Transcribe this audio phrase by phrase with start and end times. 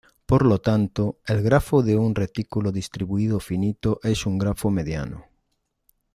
[0.25, 5.27] Por lo tanto, el grafo de un retículo distributivo finito es un grafo mediano.